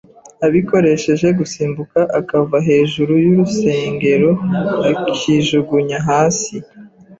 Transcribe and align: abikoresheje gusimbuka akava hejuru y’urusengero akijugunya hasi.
abikoresheje 0.45 1.27
gusimbuka 1.39 1.99
akava 2.19 2.57
hejuru 2.67 3.13
y’urusengero 3.25 4.31
akijugunya 5.09 5.99
hasi. 6.07 6.55